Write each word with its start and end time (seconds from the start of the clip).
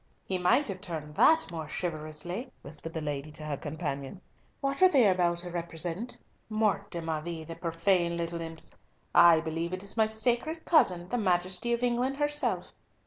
"He 0.25 0.39
might 0.39 0.67
have 0.67 0.81
turned 0.81 1.13
that 1.13 1.51
more 1.51 1.67
chivalrously," 1.69 2.51
whispered 2.63 2.91
the 2.93 3.01
lady 3.03 3.31
to 3.33 3.43
her 3.45 3.55
companion. 3.55 4.19
"What 4.59 4.81
are 4.81 4.89
they 4.89 5.07
about 5.07 5.37
to 5.45 5.51
represent? 5.51 6.17
Mort 6.49 6.89
de 6.89 7.03
ma 7.03 7.21
vie, 7.21 7.43
the 7.43 7.55
profane 7.55 8.17
little 8.17 8.41
imps! 8.41 8.71
I, 9.13 9.41
believe 9.41 9.73
it 9.73 9.83
is 9.83 9.95
my 9.95 10.07
sacred 10.07 10.65
cousin, 10.65 11.07
the 11.09 11.19
Majesty 11.19 11.71
of 11.71 11.83
England 11.83 12.17
herself! 12.17 12.71